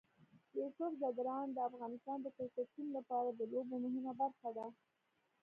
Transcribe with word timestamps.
یوسف 0.59 0.91
ځدراڼ 1.01 1.45
د 1.53 1.57
افغانستان 1.69 2.17
د 2.21 2.27
کرکټ 2.37 2.67
ټیم 2.75 2.87
لپاره 2.97 3.29
د 3.33 3.41
لوبو 3.51 3.75
مهمه 3.83 4.13
برخه 4.21 4.49
ده. 4.57 4.67